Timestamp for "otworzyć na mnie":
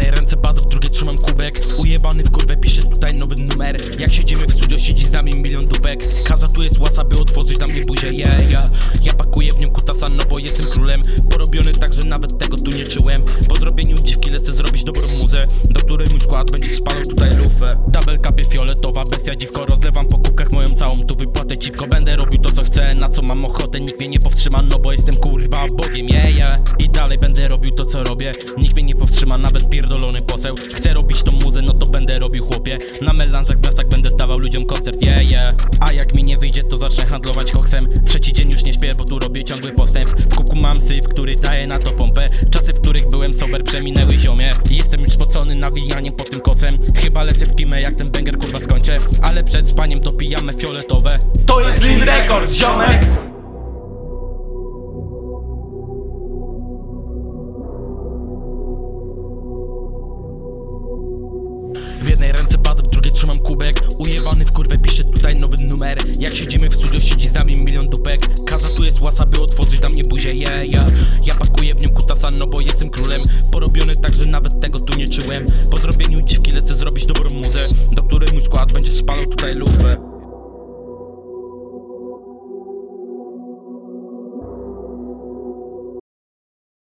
7.18-7.80, 69.42-70.02